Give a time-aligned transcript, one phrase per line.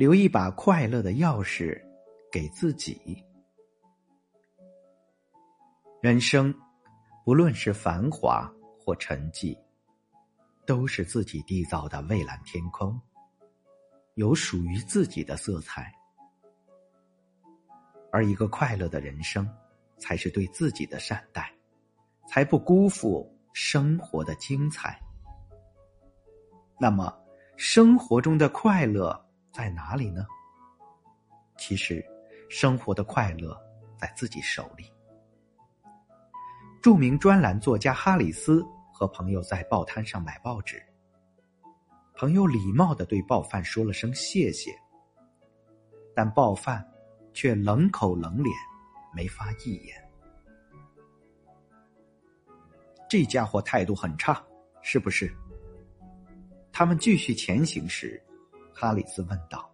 [0.00, 1.78] 留一把快乐的钥匙
[2.32, 3.22] 给自己。
[6.00, 6.54] 人生，
[7.22, 9.54] 不论是繁华或沉寂，
[10.64, 12.98] 都是自己缔造的蔚蓝天空，
[14.14, 15.92] 有属于自己的色彩。
[18.10, 19.46] 而一个快乐的人生，
[19.98, 21.52] 才是对自己的善待，
[22.26, 24.98] 才不辜负生活的精彩。
[26.78, 27.14] 那么，
[27.58, 30.26] 生活中的快乐在哪里呢？
[31.56, 32.04] 其实，
[32.48, 33.56] 生活的快乐
[33.96, 34.84] 在自己手里。
[36.82, 40.82] 著名专栏作家哈里斯和朋友在报摊上买报纸，
[42.14, 44.70] 朋友礼貌的对报贩说了声谢谢，
[46.14, 46.86] 但报贩。
[47.32, 48.52] 却冷口冷脸，
[49.14, 49.96] 没发一言。
[53.08, 54.44] 这家伙态度很差，
[54.82, 55.32] 是不是？
[56.72, 58.20] 他们继续前行时，
[58.80, 59.70] 哈里斯问道：“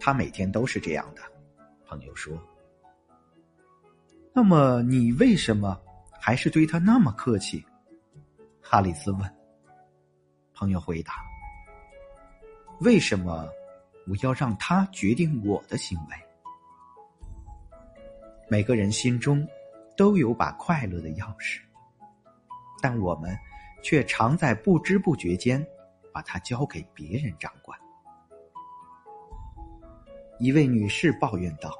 [0.00, 1.20] 他每天都是这样的。”
[1.86, 2.34] 朋友说
[4.32, 5.78] ：“那么你为什么
[6.18, 7.62] 还是对他那么客气？”
[8.62, 9.36] 哈里斯问。
[10.54, 11.12] 朋友回答
[12.80, 13.46] ：“为什么？”
[14.08, 16.16] 我要让他决定我的行为。
[18.48, 19.46] 每个人心中
[19.94, 21.60] 都有把快乐的钥匙，
[22.80, 23.36] 但我们
[23.82, 25.62] 却常在不知不觉间
[26.16, 27.78] 把它交给别人掌管。
[30.38, 31.78] 一位女士抱怨道：“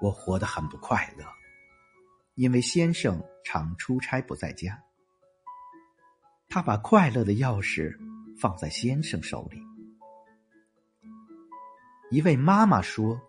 [0.00, 1.24] 我活得很不快乐，
[2.36, 4.80] 因为先生常出差不在家。
[6.48, 7.92] 他把快乐的钥匙
[8.40, 9.60] 放在先生手里。”
[12.12, 13.20] 一位妈妈说：“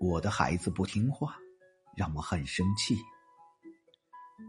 [0.00, 1.34] 我的孩子不听话，
[1.96, 2.96] 让我很生气。”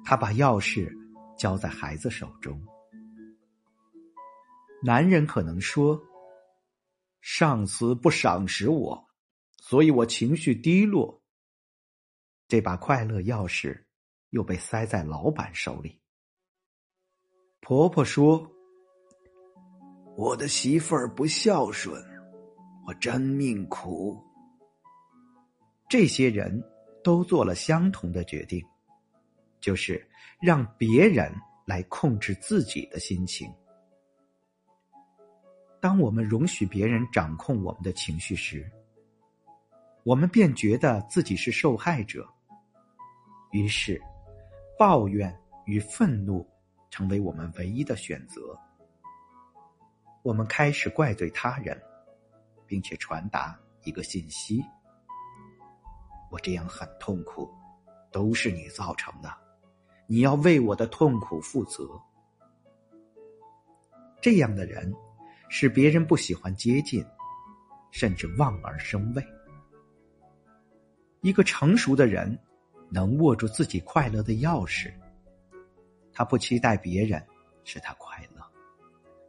[0.05, 0.95] 他把钥匙
[1.43, 2.57] 交在孩子手中。
[4.81, 6.01] 男人可能说
[7.19, 9.09] ：“上司不赏识我，
[9.57, 11.21] 所以我情绪低落。”
[12.47, 13.83] 这把快乐钥匙
[14.29, 15.99] 又被塞在老板手里。
[17.59, 18.49] 婆婆说
[20.15, 22.01] ：“我的媳妇儿不孝顺。”
[22.87, 24.17] 我真命苦。
[25.89, 26.63] 这些人
[27.03, 28.65] 都做了相同的决定，
[29.63, 30.05] 就是
[30.39, 31.33] 让别人
[31.65, 33.49] 来控制自己的心情。
[35.79, 38.69] 当我们容许别人掌控我们的情绪时，
[40.03, 42.27] 我们便觉得自己是受害者，
[43.51, 43.99] 于是
[44.77, 45.33] 抱怨
[45.65, 46.45] 与愤怒
[46.89, 48.41] 成为我们唯一的选择。
[50.21, 51.81] 我们开始怪罪他人。
[52.65, 54.63] 并且传达一个信息：
[56.31, 57.47] 我这样很痛苦，
[58.11, 59.31] 都是你造成的，
[60.13, 61.89] 你要为我的痛苦负责。
[64.21, 64.93] 这样的人，
[65.49, 67.03] 使别人不喜欢接近，
[67.89, 69.25] 甚至望而生畏。
[71.21, 72.37] 一个成熟的人，
[72.91, 74.93] 能握住自己快乐的钥匙，
[76.13, 77.19] 他不期待别人
[77.63, 78.45] 使他快乐，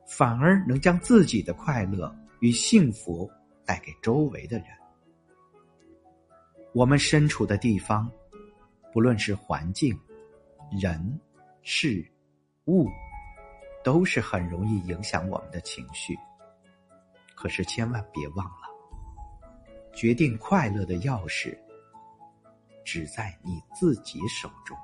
[0.06, 2.14] 反而能将自己的快乐。
[2.40, 3.30] 与幸福
[3.64, 4.66] 带给周围的人，
[6.74, 8.12] 我们身处的地方，
[8.92, 9.98] 不论是环境、
[10.70, 11.20] 人、
[11.62, 12.04] 事、
[12.66, 12.88] 物，
[13.82, 16.16] 都是很容易影响我们的情绪。
[17.34, 18.68] 可是千万别忘了，
[19.94, 21.58] 决定快乐的钥匙，
[22.84, 24.76] 只在你自己手中。